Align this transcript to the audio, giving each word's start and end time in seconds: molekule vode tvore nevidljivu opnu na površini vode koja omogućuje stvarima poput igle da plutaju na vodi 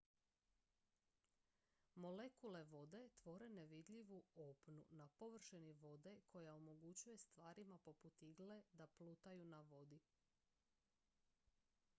molekule 1.95 2.61
vode 2.63 3.09
tvore 3.19 3.49
nevidljivu 3.49 4.23
opnu 4.35 4.85
na 4.89 5.07
površini 5.07 5.73
vode 5.73 6.15
koja 6.27 6.53
omogućuje 6.55 7.17
stvarima 7.17 7.77
poput 7.77 8.21
igle 8.21 8.61
da 8.73 8.87
plutaju 8.87 9.45
na 9.45 9.61
vodi 9.61 9.99